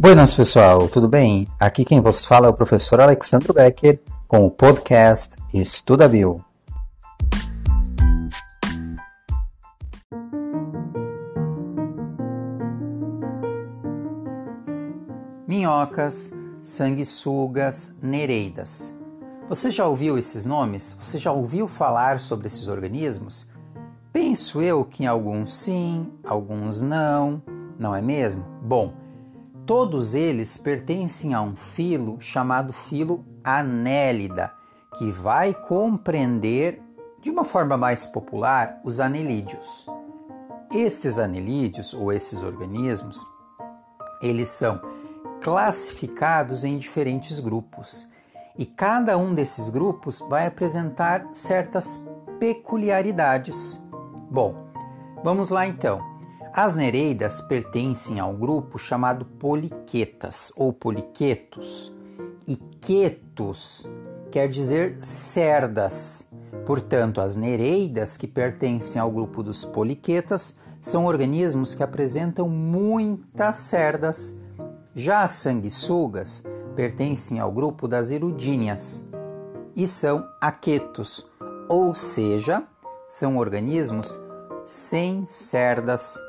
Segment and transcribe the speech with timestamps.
[0.00, 1.48] Buenas pessoal, tudo bem?
[1.58, 6.40] Aqui quem vos fala é o professor Alexandre Becker com o podcast Estuda Bio.
[15.48, 18.96] Minhocas, sanguessugas, nereidas.
[19.48, 20.96] Você já ouviu esses nomes?
[21.02, 23.50] Você já ouviu falar sobre esses organismos?
[24.12, 27.42] Penso eu que em alguns sim, alguns não,
[27.76, 28.44] não é mesmo?
[28.62, 29.07] Bom,
[29.68, 34.50] todos eles pertencem a um filo chamado filo Anélida,
[34.96, 36.82] que vai compreender,
[37.20, 39.86] de uma forma mais popular, os anelídeos.
[40.72, 43.26] Esses anelídeos, ou esses organismos,
[44.22, 44.80] eles são
[45.42, 48.08] classificados em diferentes grupos
[48.56, 52.08] e cada um desses grupos vai apresentar certas
[52.40, 53.78] peculiaridades.
[54.30, 54.72] Bom,
[55.22, 56.17] vamos lá então.
[56.52, 61.94] As nereidas pertencem ao grupo chamado poliquetas ou poliquetos
[62.46, 63.88] e quetos
[64.30, 66.30] quer dizer cerdas.
[66.66, 74.38] Portanto, as nereidas que pertencem ao grupo dos poliquetas são organismos que apresentam muitas cerdas.
[74.94, 76.42] Já as sanguessugas
[76.74, 79.06] pertencem ao grupo das erudíneas
[79.76, 81.26] e são aquetos,
[81.68, 82.62] ou seja,
[83.08, 84.18] são organismos
[84.68, 86.20] sem cerdas.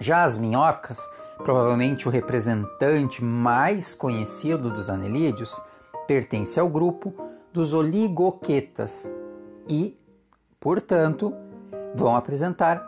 [0.00, 1.06] Já as minhocas,
[1.36, 5.60] provavelmente o representante mais conhecido dos anelídeos,
[6.06, 7.12] pertence ao grupo
[7.52, 9.12] dos oligoquetas
[9.68, 9.94] e,
[10.58, 11.34] portanto,
[11.94, 12.82] vão apresentar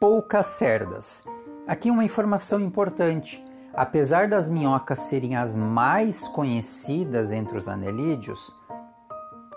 [0.00, 1.24] poucas cerdas.
[1.66, 3.44] Aqui uma informação importante.
[3.74, 8.50] Apesar das minhocas serem as mais conhecidas entre os anelídeos,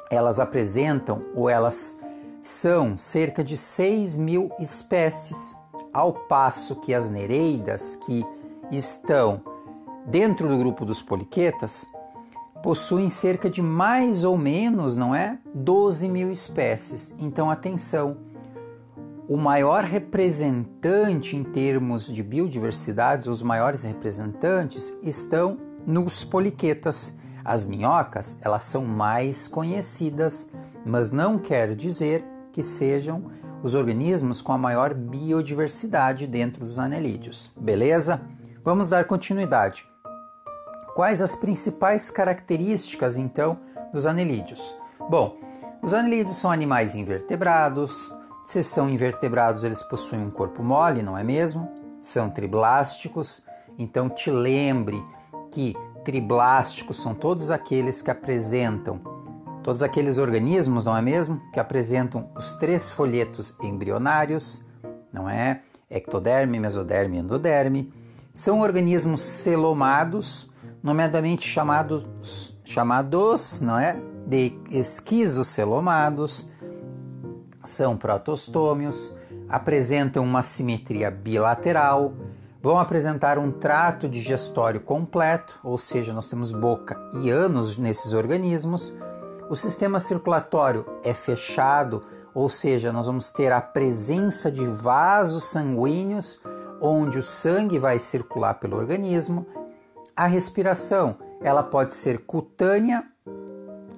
[0.09, 2.01] elas apresentam ou elas
[2.41, 5.55] são cerca de 6 mil espécies,
[5.93, 8.23] ao passo que as nereidas, que
[8.71, 9.41] estão
[10.05, 11.85] dentro do grupo dos poliquetas,
[12.63, 15.37] possuem cerca de mais ou menos, não é?
[15.53, 17.15] 12 mil espécies.
[17.19, 18.31] Então, atenção!
[19.31, 27.15] o maior representante em termos de biodiversidade, os maiores representantes estão nos poliquetas.
[27.41, 30.51] As minhocas, elas são mais conhecidas,
[30.85, 33.31] mas não quer dizer que sejam
[33.63, 37.51] os organismos com a maior biodiversidade dentro dos anelídeos.
[37.55, 38.21] Beleza?
[38.63, 39.87] Vamos dar continuidade.
[40.95, 43.55] Quais as principais características então
[43.93, 44.75] dos anelídeos?
[45.09, 45.37] Bom,
[45.81, 48.13] os anelídeos são animais invertebrados,
[48.45, 51.71] se são invertebrados, eles possuem um corpo mole, não é mesmo?
[52.01, 53.45] São triblásticos,
[53.77, 55.01] então te lembre
[55.51, 58.99] que triblásticos são todos aqueles que apresentam,
[59.63, 61.41] todos aqueles organismos, não é mesmo?
[61.53, 64.63] Que apresentam os três folhetos embrionários,
[65.11, 65.61] não é?
[65.89, 67.93] Ectoderme, mesoderme e endoderme.
[68.33, 70.49] São organismos celomados,
[70.81, 73.97] nomeadamente chamados, chamados não é?
[74.25, 76.47] de esquizocelomados
[77.65, 79.13] são protostômios,
[79.49, 82.13] apresentam uma simetria bilateral,
[82.61, 88.95] vão apresentar um trato digestório completo, ou seja, nós temos boca e ânus nesses organismos.
[89.51, 96.41] O sistema circulatório é fechado, ou seja, nós vamos ter a presença de vasos sanguíneos
[96.79, 99.45] onde o sangue vai circular pelo organismo.
[100.15, 103.03] A respiração, ela pode ser cutânea,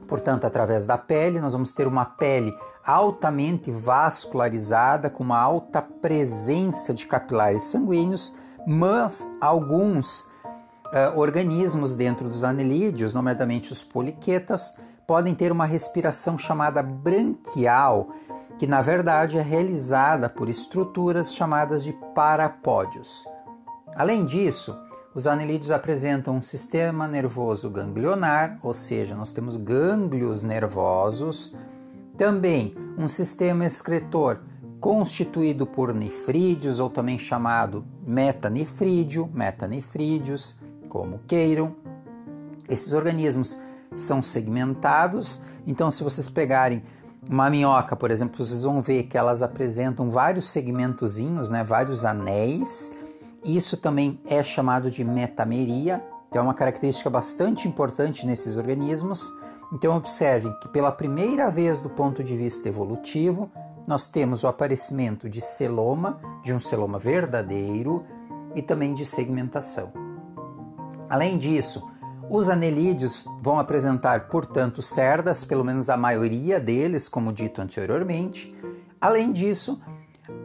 [0.07, 2.51] portanto, através da pele, nós vamos ter uma pele
[2.83, 8.33] altamente vascularizada, com uma alta presença de capilares sanguíneos,
[8.65, 14.73] mas alguns uh, organismos dentro dos anelídeos, nomeadamente os poliquetas,
[15.13, 18.09] podem ter uma respiração chamada branquial,
[18.57, 23.23] que na verdade é realizada por estruturas chamadas de parapódios.
[23.95, 24.75] Além disso,
[25.13, 31.53] os anelídeos apresentam um sistema nervoso ganglionar, ou seja, nós temos gânglios nervosos
[32.17, 34.41] também um sistema excretor
[34.79, 40.55] constituído por nefrídeos, ou também chamado metanefrídeo, metanefrídeos,
[40.89, 41.75] como queiram.
[42.67, 43.61] Esses organismos
[43.95, 46.83] são segmentados, então se vocês pegarem
[47.29, 52.91] uma minhoca, por exemplo, vocês vão ver que elas apresentam vários segmentozinhos, né, vários anéis.
[53.43, 59.31] Isso também é chamado de metameria, que é uma característica bastante importante nesses organismos.
[59.71, 63.49] Então, observem que pela primeira vez do ponto de vista evolutivo,
[63.87, 68.05] nós temos o aparecimento de celoma, de um celoma verdadeiro
[68.55, 69.91] e também de segmentação.
[71.09, 71.91] Além disso,
[72.29, 78.55] os anelídeos vão apresentar, portanto, cerdas, pelo menos a maioria deles, como dito anteriormente.
[78.99, 79.81] Além disso,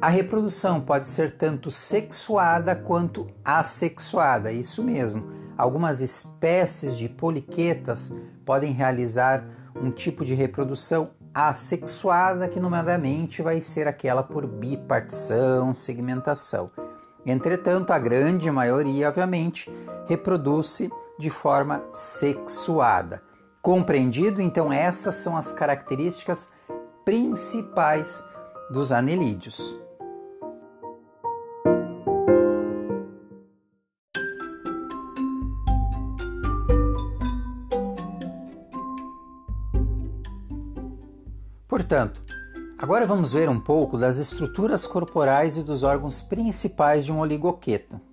[0.01, 5.29] A reprodução pode ser tanto sexuada quanto assexuada, isso mesmo.
[5.57, 8.15] Algumas espécies de poliquetas
[8.45, 9.45] podem realizar
[9.81, 16.71] um tipo de reprodução assexuada, que nomeadamente vai ser aquela por bipartição, segmentação.
[17.27, 19.71] Entretanto, a grande maioria, obviamente,
[20.07, 23.23] reproduz-se de forma sexuada.
[23.61, 24.41] Compreendido?
[24.41, 26.53] Então, essas são as características
[27.05, 28.23] principais
[28.71, 29.77] dos anelídeos.
[41.67, 42.23] Portanto,
[42.79, 48.08] agora vamos ver um pouco das estruturas corporais e dos órgãos principais de um oligoqueto.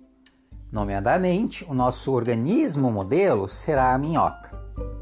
[0.76, 4.50] Nomeadamente, o nosso organismo modelo será a minhoca.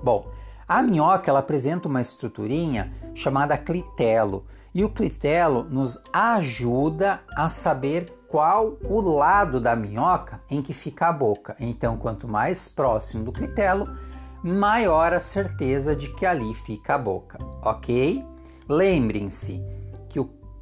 [0.00, 0.30] Bom,
[0.68, 8.08] a minhoca ela apresenta uma estruturinha chamada clitelo, e o clitelo nos ajuda a saber
[8.28, 11.56] qual o lado da minhoca em que fica a boca.
[11.58, 13.98] Então, quanto mais próximo do clitelo,
[14.44, 18.24] maior a certeza de que ali fica a boca, ok?
[18.68, 19.73] Lembrem-se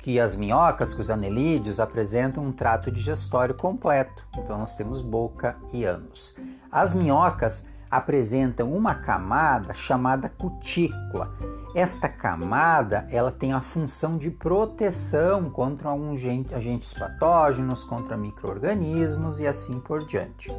[0.03, 4.27] que, as minhocas, que os anelídeos, apresentam um trato digestório completo.
[4.37, 6.35] Então nós temos boca e ânus.
[6.71, 11.33] As minhocas apresentam uma camada chamada cutícula.
[11.75, 16.21] Esta camada ela tem a função de proteção contra alguns
[16.53, 20.51] agentes patógenos, contra micro-organismos e assim por diante.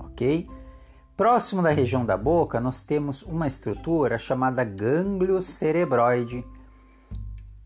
[0.00, 0.48] Ok?
[1.16, 6.44] Próximo da região da boca, nós temos uma estrutura chamada gânglio cerebroide,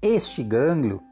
[0.03, 1.03] este gânglio,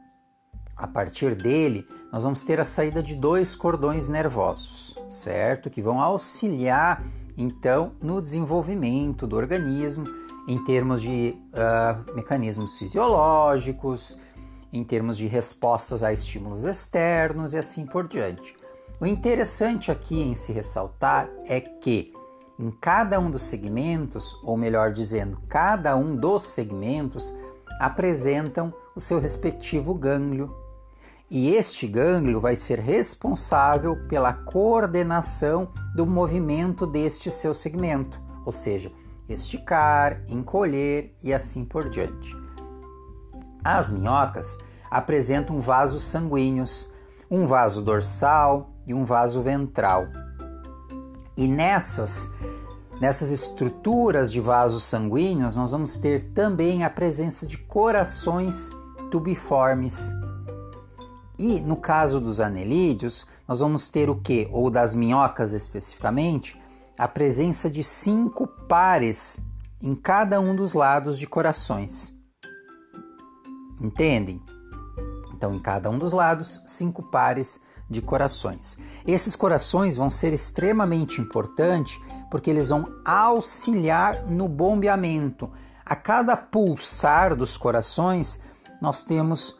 [0.75, 5.69] a partir dele, nós vamos ter a saída de dois cordões nervosos, certo?
[5.69, 7.03] Que vão auxiliar
[7.37, 10.05] então no desenvolvimento do organismo
[10.47, 14.19] em termos de uh, mecanismos fisiológicos,
[14.73, 18.55] em termos de respostas a estímulos externos e assim por diante.
[18.99, 22.11] O interessante aqui em se ressaltar é que
[22.57, 27.33] em cada um dos segmentos, ou melhor dizendo, cada um dos segmentos
[27.79, 30.53] apresentam o seu respectivo gânglio.
[31.31, 38.91] E este gânglio vai ser responsável pela coordenação do movimento deste seu segmento, ou seja,
[39.29, 42.35] esticar, encolher e assim por diante.
[43.63, 44.57] As minhocas
[44.89, 46.91] apresentam vasos sanguíneos,
[47.29, 50.07] um vaso dorsal e um vaso ventral.
[51.37, 52.33] E nessas
[52.99, 58.69] Nessas estruturas de vasos sanguíneos, nós vamos ter também a presença de corações
[59.09, 60.11] tubiformes.
[61.37, 64.49] E no caso dos anelídeos, nós vamos ter o que?
[64.51, 66.59] Ou das minhocas especificamente,
[66.97, 69.39] a presença de cinco pares
[69.81, 72.13] em cada um dos lados de corações.
[73.79, 74.41] Entendem?
[75.33, 78.77] Então, em cada um dos lados, cinco pares de corações.
[79.05, 81.99] Esses corações vão ser extremamente importantes
[82.29, 85.49] porque eles vão auxiliar no bombeamento.
[85.83, 88.43] A cada pulsar dos corações,
[88.79, 89.59] nós temos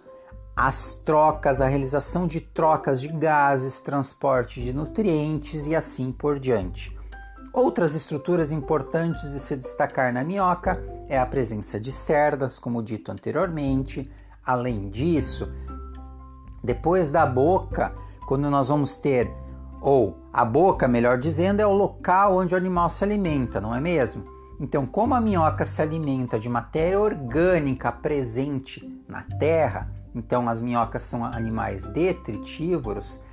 [0.55, 6.95] as trocas, a realização de trocas de gases, transporte de nutrientes e assim por diante.
[7.51, 13.11] Outras estruturas importantes de se destacar na minhoca é a presença de cerdas, como dito
[13.11, 14.09] anteriormente.
[14.45, 15.51] Além disso,
[16.63, 17.95] depois da boca,
[18.29, 19.33] quando nós vamos ter,
[19.81, 23.81] ou a boca, melhor dizendo, é o local onde o animal se alimenta, não é
[23.81, 24.23] mesmo?
[24.59, 31.01] Então, como a minhoca se alimenta de matéria orgânica presente na terra, então as minhocas
[31.01, 33.23] são animais detritívoros,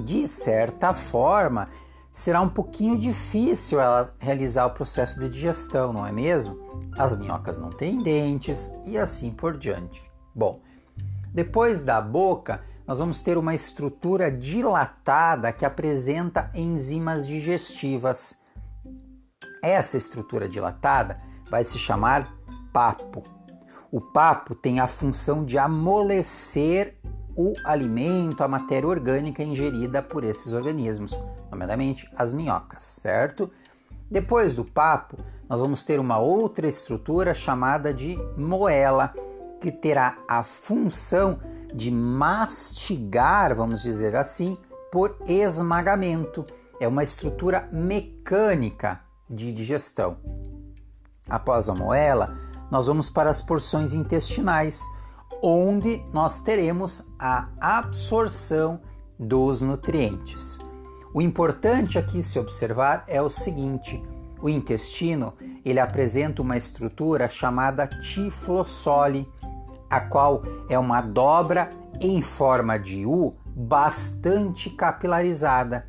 [0.00, 1.68] de certa forma,
[2.10, 6.56] será um pouquinho difícil ela realizar o processo de digestão, não é mesmo?
[6.96, 10.02] As minhocas não têm dentes e assim por diante.
[10.34, 10.62] Bom,
[11.34, 18.40] depois da boca, nós vamos ter uma estrutura dilatada que apresenta enzimas digestivas.
[19.62, 22.30] Essa estrutura dilatada vai se chamar
[22.72, 23.24] papo.
[23.90, 26.98] O papo tem a função de amolecer
[27.36, 31.18] o alimento, a matéria orgânica ingerida por esses organismos,
[31.50, 33.50] nomeadamente as minhocas, certo?
[34.10, 35.16] Depois do papo,
[35.48, 39.14] nós vamos ter uma outra estrutura chamada de moela,
[39.60, 41.38] que terá a função
[41.74, 44.56] de mastigar, vamos dizer assim,
[44.92, 46.46] por esmagamento.
[46.80, 50.18] É uma estrutura mecânica de digestão.
[51.28, 52.38] Após a moela,
[52.70, 54.82] nós vamos para as porções intestinais,
[55.42, 58.80] onde nós teremos a absorção
[59.18, 60.58] dos nutrientes.
[61.12, 64.02] O importante aqui se observar é o seguinte:
[64.40, 65.32] o intestino
[65.64, 69.28] ele apresenta uma estrutura chamada tiflossole,
[69.94, 75.84] a qual é uma dobra em forma de U bastante capilarizada.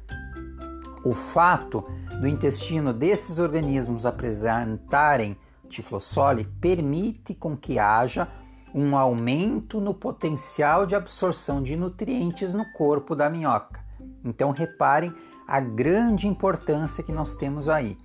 [1.03, 1.83] O fato
[2.21, 5.35] do intestino desses organismos apresentarem
[5.67, 8.27] tiflossole permite com que haja
[8.75, 13.83] um aumento no potencial de absorção de nutrientes no corpo da minhoca.
[14.24, 15.12] Então reparem
[15.47, 17.97] a grande importância que nós temos aí.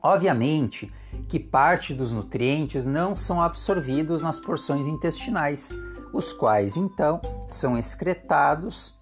[0.00, 0.92] Obviamente
[1.28, 5.72] que parte dos nutrientes não são absorvidos nas porções intestinais,
[6.12, 8.98] os quais então são excretados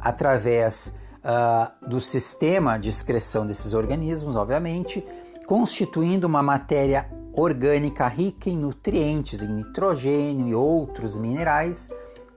[0.00, 5.04] através uh, do sistema de excreção desses organismos, obviamente,
[5.46, 11.90] constituindo uma matéria orgânica rica em nutrientes, em nitrogênio e outros minerais,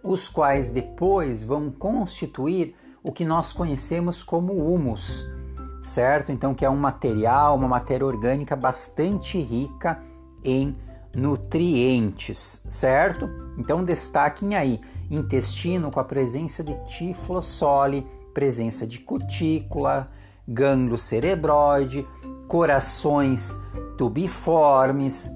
[0.04, 5.26] os quais depois vão constituir o que nós conhecemos como humus,
[5.82, 6.32] certo?
[6.32, 10.02] Então, que é um material, uma matéria orgânica bastante rica
[10.44, 10.76] em
[11.16, 13.30] nutrientes, certo?
[13.58, 20.08] Então, destaquem aí intestino com a presença de tiflossole, presença de cutícula,
[20.48, 22.08] gânglio cerebroide,
[22.48, 23.56] corações
[23.98, 25.32] tubiformes,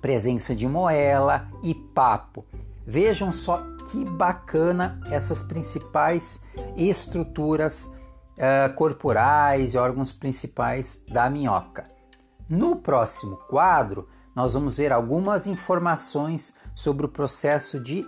[0.00, 2.44] presença de moela e papo.
[2.86, 6.44] Vejam só que bacana essas principais
[6.76, 7.94] estruturas
[8.36, 11.88] uh, corporais e órgãos principais da minhoca.
[12.48, 18.06] No próximo quadro, nós vamos ver algumas informações sobre o processo de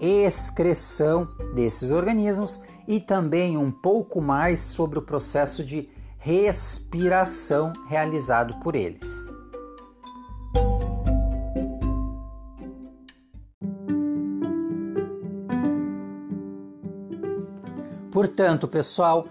[0.00, 8.74] excreção desses organismos e também um pouco mais sobre o processo de respiração realizado por
[8.74, 9.30] eles.
[18.10, 19.26] Portanto, pessoal,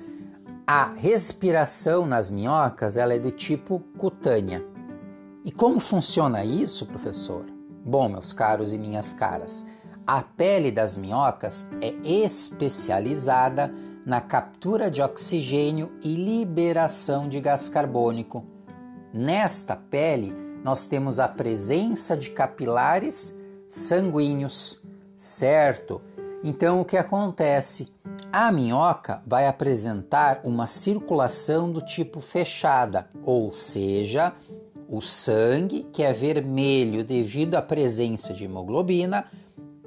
[0.72, 4.64] a respiração nas minhocas ela é do tipo cutânea.
[5.44, 7.44] E como funciona isso, professor?
[7.84, 9.66] Bom, meus caros e minhas caras,
[10.06, 13.74] a pele das minhocas é especializada
[14.06, 18.46] na captura de oxigênio e liberação de gás carbônico.
[19.12, 23.36] Nesta pele, nós temos a presença de capilares
[23.68, 24.84] sanguíneos,
[25.18, 26.00] certo?
[26.44, 27.92] Então, o que acontece?
[28.32, 34.34] A minhoca vai apresentar uma circulação do tipo fechada, ou seja,
[34.88, 39.26] o sangue, que é vermelho devido à presença de hemoglobina,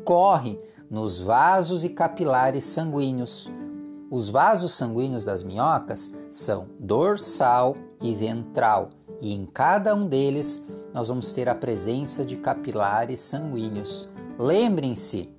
[0.04, 0.58] corre
[0.90, 3.48] nos vasos e capilares sanguíneos.
[4.10, 11.06] Os vasos sanguíneos das minhocas são dorsal e ventral, e em cada um deles nós
[11.06, 14.08] vamos ter a presença de capilares sanguíneos.
[14.36, 15.30] Lembrem-se,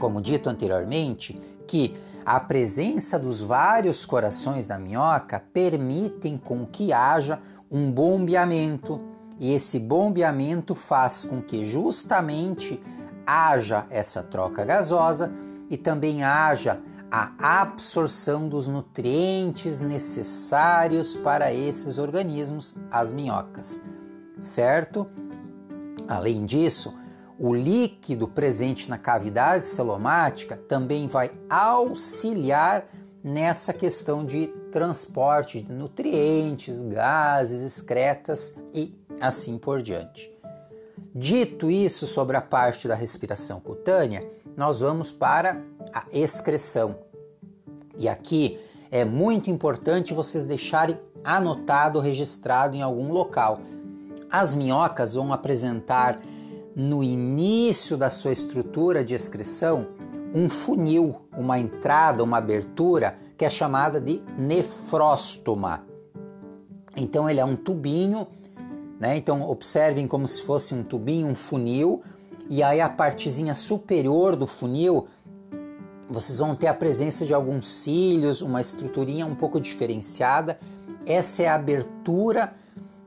[0.00, 1.40] como dito anteriormente,
[1.70, 1.96] que
[2.26, 8.98] a presença dos vários corações da minhoca permitem com que haja um bombeamento,
[9.38, 12.82] e esse bombeamento faz com que justamente
[13.24, 15.32] haja essa troca gasosa
[15.70, 23.86] e também haja a absorção dos nutrientes necessários para esses organismos, as minhocas,
[24.40, 25.06] certo?
[26.08, 26.98] Além disso,
[27.42, 32.86] o líquido presente na cavidade celomática também vai auxiliar
[33.24, 40.30] nessa questão de transporte de nutrientes, gases, excretas e assim por diante.
[41.14, 45.62] Dito isso sobre a parte da respiração cutânea, nós vamos para
[45.94, 46.98] a excreção.
[47.96, 53.60] E aqui é muito importante vocês deixarem anotado, registrado em algum local.
[54.30, 56.20] As minhocas vão apresentar
[56.74, 59.86] no início da sua estrutura de excreção
[60.34, 65.84] um funil, uma entrada, uma abertura que é chamada de nefróstoma.
[66.96, 68.26] Então ele é um tubinho,
[68.98, 69.16] né?
[69.16, 72.02] Então observem como se fosse um tubinho, um funil,
[72.48, 75.08] e aí a partezinha superior do funil
[76.10, 80.58] vocês vão ter a presença de alguns cílios, uma estruturinha um pouco diferenciada.
[81.06, 82.52] Essa é a abertura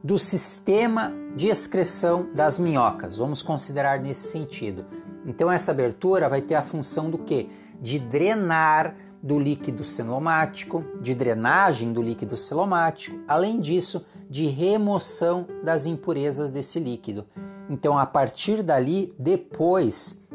[0.03, 3.17] do sistema de excreção das minhocas.
[3.17, 4.86] Vamos considerar nesse sentido.
[5.25, 7.50] Então essa abertura vai ter a função do que?
[7.81, 15.86] De drenar do líquido celomático, de drenagem do líquido celomático, além disso, de remoção das
[15.86, 17.25] impurezas desse líquido.
[17.69, 20.25] Então, a partir dali, depois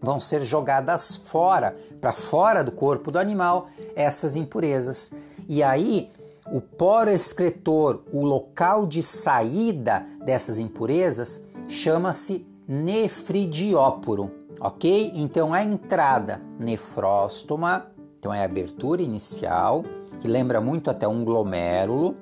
[0.00, 5.12] vão ser jogadas fora, para fora do corpo do animal, essas impurezas.
[5.48, 6.10] E aí,
[6.50, 15.12] o poro excretor, o local de saída dessas impurezas, chama-se nefridióporo, ok?
[15.14, 17.86] Então a entrada nefróstoma,
[18.18, 19.84] então é a abertura inicial,
[20.20, 22.16] que lembra muito até um glomérulo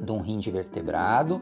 [0.00, 1.40] de um rim de vertebrado,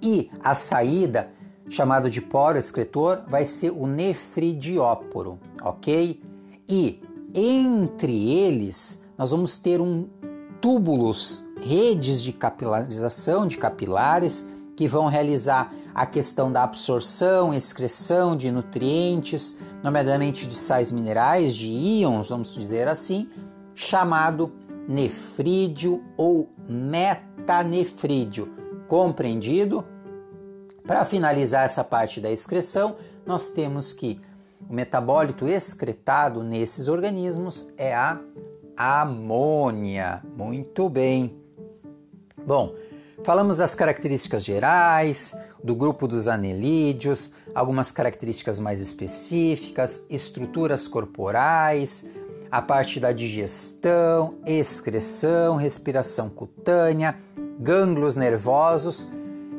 [0.00, 1.30] e a saída
[1.72, 6.22] chamado de poro excretor, vai ser o nefridióporo, ok?
[6.68, 7.02] E
[7.34, 10.06] entre eles nós vamos ter um
[10.62, 18.50] túbulos, redes de capilarização de capilares que vão realizar a questão da absorção, excreção de
[18.50, 23.28] nutrientes, nomeadamente de sais minerais, de íons, vamos dizer assim,
[23.74, 24.52] chamado
[24.88, 28.48] nefrídeo ou metanefrídeo.
[28.86, 29.82] Compreendido?
[30.86, 34.20] Para finalizar essa parte da excreção, nós temos que
[34.70, 38.20] o metabólito excretado nesses organismos é a
[38.76, 40.22] amônia.
[40.36, 41.40] Muito bem.
[42.46, 42.74] Bom,
[43.22, 52.10] falamos das características gerais, do grupo dos anelídeos, algumas características mais específicas, estruturas corporais,
[52.50, 57.16] a parte da digestão, excreção, respiração cutânea,
[57.58, 59.10] gânglios nervosos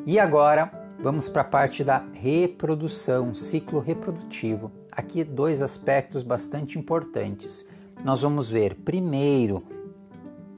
[0.05, 4.71] e agora vamos para a parte da reprodução, ciclo reprodutivo.
[4.91, 7.67] Aqui dois aspectos bastante importantes.
[8.03, 9.63] Nós vamos ver primeiro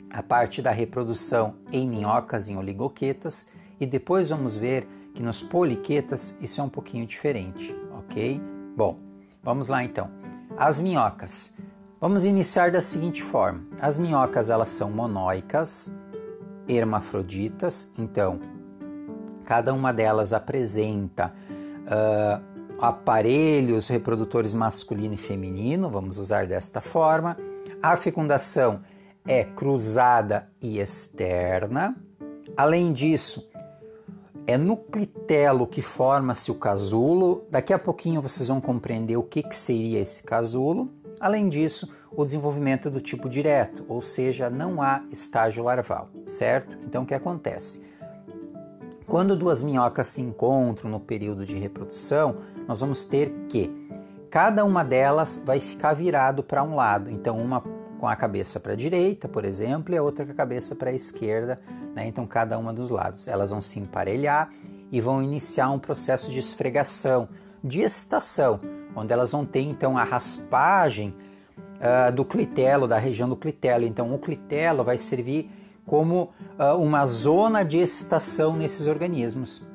[0.09, 3.49] a parte da reprodução em minhocas, em oligoquetas,
[3.79, 8.41] e depois vamos ver que nos poliquetas isso é um pouquinho diferente, ok?
[8.75, 8.97] Bom,
[9.43, 10.09] vamos lá então.
[10.57, 11.53] As minhocas.
[12.01, 15.95] Vamos iniciar da seguinte forma: as minhocas elas são monóicas,
[16.67, 18.39] hermafroditas, então
[19.45, 21.31] cada uma delas apresenta
[21.85, 27.37] uh, aparelhos reprodutores masculino e feminino, vamos usar desta forma.
[27.81, 28.81] A fecundação
[29.27, 31.95] é cruzada e externa.
[32.55, 33.47] Além disso,
[34.47, 37.45] é no clitelo que forma-se o casulo.
[37.49, 40.89] Daqui a pouquinho vocês vão compreender o que, que seria esse casulo.
[41.19, 46.77] Além disso, o desenvolvimento do tipo direto, ou seja, não há estágio larval, certo?
[46.85, 47.83] Então o que acontece?
[49.07, 53.71] Quando duas minhocas se encontram no período de reprodução, nós vamos ter que
[54.29, 57.09] cada uma delas vai ficar virado para um lado.
[57.09, 57.61] Então, uma
[57.97, 60.89] com a cabeça para a direita, por exemplo, e a outra com a cabeça para
[60.89, 61.59] a esquerda,
[61.95, 62.05] né?
[62.07, 63.27] então cada uma dos lados.
[63.27, 64.51] Elas vão se emparelhar
[64.91, 67.27] e vão iniciar um processo de esfregação,
[67.63, 68.59] de excitação,
[68.95, 71.15] onde elas vão ter então a raspagem
[71.77, 73.85] uh, do clitelo, da região do clitelo.
[73.85, 75.49] Então o clitelo vai servir
[75.85, 79.67] como uh, uma zona de excitação nesses organismos.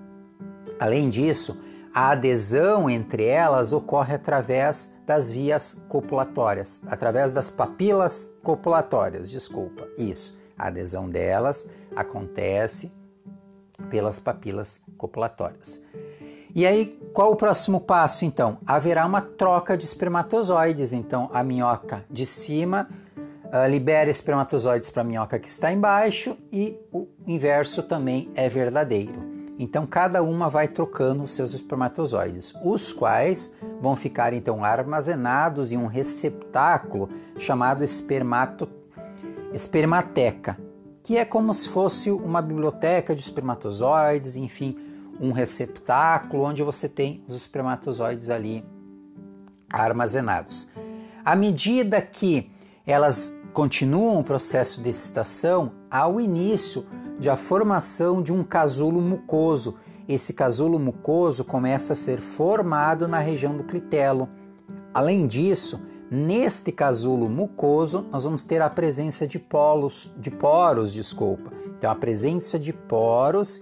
[0.78, 1.60] Além disso,
[1.92, 9.88] a adesão entre elas ocorre através das vias copulatórias, através das papilas copulatórias, desculpa.
[9.98, 12.92] Isso, a adesão delas acontece
[13.88, 15.82] pelas papilas copulatórias.
[16.54, 18.58] E aí, qual o próximo passo então?
[18.66, 22.88] Haverá uma troca de espermatozoides, então a minhoca de cima
[23.46, 29.29] uh, libera espermatozoides para a minhoca que está embaixo e o inverso também é verdadeiro.
[29.62, 35.76] Então cada uma vai trocando os seus espermatozoides, os quais vão ficar então armazenados em
[35.76, 38.66] um receptáculo chamado espermato,
[39.52, 40.58] espermateca,
[41.02, 44.78] que é como se fosse uma biblioteca de espermatozoides, enfim,
[45.20, 48.64] um receptáculo onde você tem os espermatozoides ali
[49.70, 50.68] armazenados.
[51.22, 52.50] À medida que
[52.86, 56.86] elas continuam o processo de excitação, ao início
[57.20, 59.78] de a formação de um casulo mucoso.
[60.08, 64.26] Esse casulo mucoso começa a ser formado na região do clitelo.
[64.94, 71.52] Além disso, neste casulo mucoso, nós vamos ter a presença de polos, de poros, desculpa.
[71.76, 73.60] Então, a presença de poros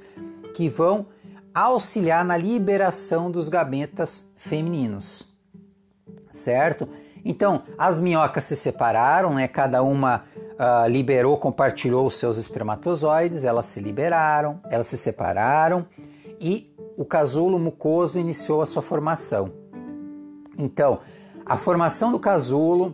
[0.55, 1.07] que vão
[1.53, 5.29] auxiliar na liberação dos gametas femininos.
[6.31, 6.89] Certo?
[7.25, 9.49] Então, as minhocas se separaram, né?
[9.49, 10.25] Cada uma
[10.59, 15.87] uh, liberou, compartilhou os seus espermatozoides, elas se liberaram, elas se separaram
[16.41, 19.53] e o casulo mucoso iniciou a sua formação.
[20.59, 20.99] Então,
[21.47, 22.93] a formação do casulo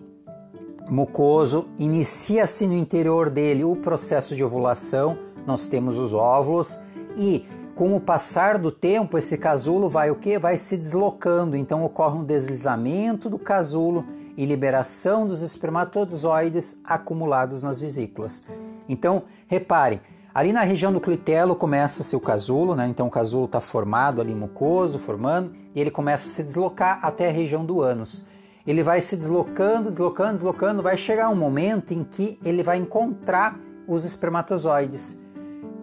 [0.88, 6.79] mucoso inicia-se no interior dele o processo de ovulação, nós temos os óvulos
[7.16, 10.38] e com o passar do tempo esse casulo vai o que?
[10.38, 14.05] Vai se deslocando, então ocorre um deslizamento do casulo
[14.37, 18.42] e liberação dos espermatozoides acumulados nas vesículas.
[18.88, 20.01] Então, reparem,
[20.35, 22.87] ali na região do clitelo começa seu casulo, né?
[22.87, 27.29] Então o casulo está formado ali mucoso, formando, e ele começa a se deslocar até
[27.29, 28.27] a região do ânus.
[28.66, 33.61] Ele vai se deslocando, deslocando, deslocando, vai chegar um momento em que ele vai encontrar
[33.87, 35.20] os espermatozoides.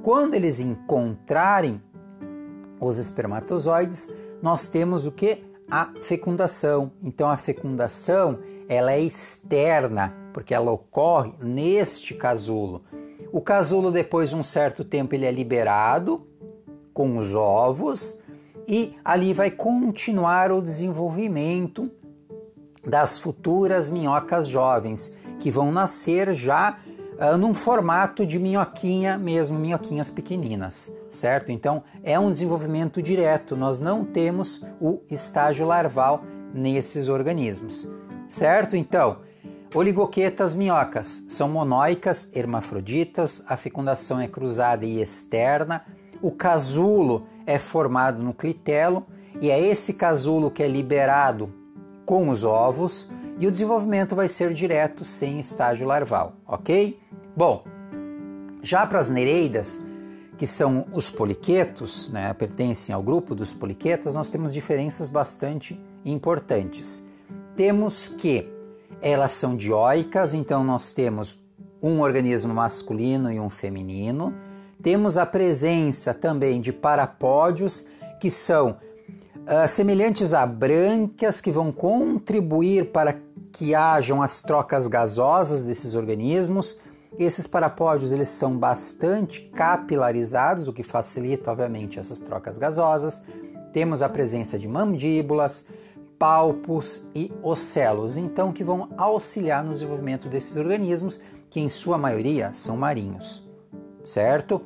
[0.02, 1.82] Quando eles encontrarem
[2.80, 4.12] os espermatozoides,
[4.42, 5.44] nós temos o que?
[5.72, 6.92] A fecundação.
[7.02, 12.82] Então a fecundação ela é externa, porque ela ocorre neste casulo.
[13.32, 16.28] O casulo depois de um certo tempo ele é liberado
[16.94, 18.20] com os ovos
[18.68, 21.90] e ali vai continuar o desenvolvimento
[22.86, 26.78] das futuras minhocas jovens, que vão nascer já
[27.22, 31.52] uh, num formato de minhoquinha mesmo, minhoquinhas pequeninas, certo?
[31.52, 37.88] Então é um desenvolvimento direto, nós não temos o estágio larval nesses organismos,
[38.28, 38.76] certo?
[38.76, 39.20] Então,
[39.74, 45.86] oligoquetas minhocas são monóicas, hermafroditas, a fecundação é cruzada e externa,
[46.22, 49.06] o casulo é formado no clitelo
[49.40, 51.54] e é esse casulo que é liberado
[52.06, 57.01] com os ovos e o desenvolvimento vai ser direto sem estágio larval, ok?
[57.36, 57.64] Bom,
[58.62, 59.86] já para as nereidas,
[60.38, 67.06] que são os poliquetos, né, pertencem ao grupo dos poliquetas, nós temos diferenças bastante importantes.
[67.56, 68.52] Temos que
[69.02, 71.40] elas são dioicas, então nós temos
[71.82, 74.34] um organismo masculino e um feminino.
[74.82, 77.86] Temos a presença também de parapódios,
[78.20, 78.78] que são
[79.38, 83.20] uh, semelhantes a brânquias, que vão contribuir para
[83.52, 86.80] que hajam as trocas gasosas desses organismos.
[87.20, 93.26] Esses parapódios eles são bastante capilarizados, o que facilita, obviamente, essas trocas gasosas.
[93.74, 95.68] Temos a presença de mandíbulas,
[96.18, 101.20] palpos e ocelos, então que vão auxiliar no desenvolvimento desses organismos,
[101.50, 103.44] que em sua maioria são marinhos.
[104.04, 104.62] Certo?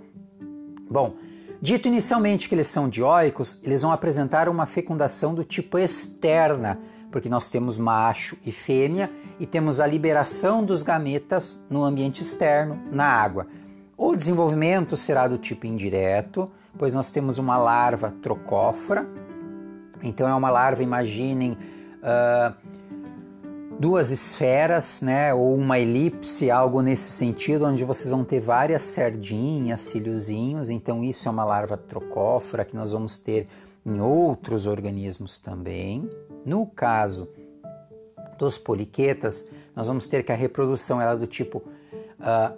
[0.89, 1.15] Bom,
[1.62, 6.79] dito inicialmente que eles são dioicos, eles vão apresentar uma fecundação do tipo externa,
[7.15, 12.78] porque nós temos macho e fêmea e temos a liberação dos gametas no ambiente externo,
[12.91, 13.47] na água.
[13.95, 19.08] O desenvolvimento será do tipo indireto, pois nós temos uma larva trocófora,
[20.04, 22.54] então é uma larva, imaginem, uh,
[23.80, 29.80] duas esferas, né, ou uma elipse, algo nesse sentido, onde vocês vão ter várias sardinhas,
[29.80, 30.69] cíliozinhos.
[30.69, 33.47] Então isso é uma larva trocófora que nós vamos ter
[33.86, 36.10] em outros organismos também.
[36.45, 37.27] No caso
[38.38, 42.55] dos poliquetas, nós vamos ter que a reprodução ela é do tipo uh,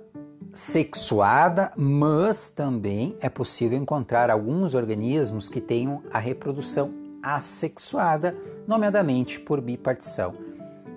[0.54, 8.36] sexuada, mas também é possível encontrar alguns organismos que tenham a reprodução assexuada,
[8.67, 10.34] nomeadamente por bipartição.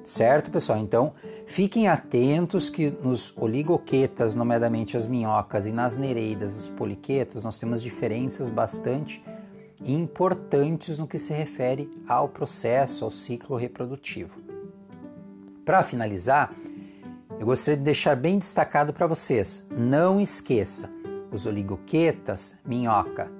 [0.04, 0.78] Certo, pessoal?
[0.78, 1.12] Então,
[1.46, 7.80] fiquem atentos que nos oligoquetas, nomeadamente as minhocas, e nas nereidas, os poliquetas, nós temos
[7.80, 9.22] diferenças bastante
[9.84, 14.38] importantes no que se refere ao processo, ao ciclo reprodutivo.
[15.64, 16.52] Para finalizar,
[17.38, 20.90] eu gostaria de deixar bem destacado para vocês: não esqueça,
[21.30, 23.30] os oligoquetas, minhoca,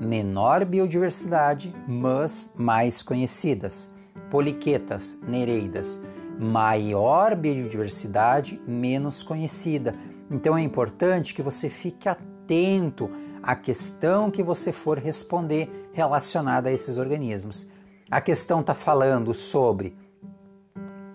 [0.00, 3.92] menor biodiversidade, mas mais conhecidas.
[4.30, 6.02] Poliquetas, nereidas,
[6.38, 9.94] maior biodiversidade, menos conhecida.
[10.30, 13.08] Então é importante que você fique atento
[13.42, 17.66] à questão que você for responder relacionada a esses organismos.
[18.10, 19.96] A questão está falando sobre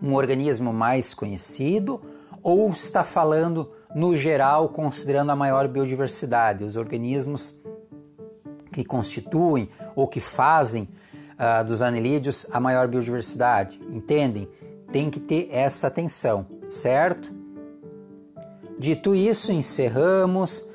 [0.01, 2.01] um organismo mais conhecido
[2.41, 7.59] ou está falando no geral, considerando a maior biodiversidade, os organismos
[8.71, 10.87] que constituem ou que fazem
[11.33, 13.79] uh, dos anelídeos a maior biodiversidade?
[13.91, 14.47] Entendem?
[14.91, 17.31] Tem que ter essa atenção, certo?
[18.79, 20.68] Dito isso, encerramos.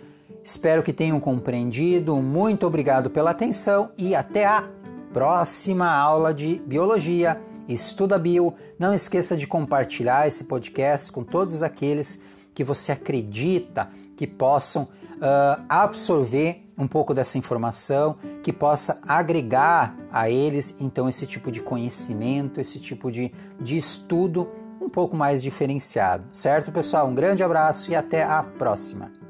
[0.44, 2.16] Espero que tenham compreendido.
[2.16, 4.68] Muito obrigado pela atenção e até a
[5.10, 7.40] próxima aula de biologia.
[7.66, 8.52] Estuda Bio.
[8.78, 15.64] Não esqueça de compartilhar esse podcast com todos aqueles que você acredita que possam uh,
[15.66, 22.60] absorver um pouco dessa informação, que possa agregar a eles então esse tipo de conhecimento,
[22.60, 26.24] esse tipo de, de estudo um pouco mais diferenciado.
[26.32, 27.08] Certo, pessoal?
[27.08, 29.23] Um grande abraço e até a próxima.